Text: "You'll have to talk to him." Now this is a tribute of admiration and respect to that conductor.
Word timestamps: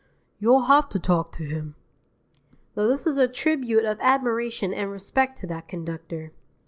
"You'll 0.39 0.61
have 0.63 0.89
to 0.89 0.99
talk 0.99 1.31
to 1.33 1.45
him." 1.45 1.75
Now 2.75 2.87
this 2.87 3.05
is 3.05 3.17
a 3.17 3.27
tribute 3.27 3.85
of 3.85 3.99
admiration 4.01 4.73
and 4.73 4.89
respect 4.89 5.37
to 5.41 5.47
that 5.49 5.67
conductor. 5.67 6.31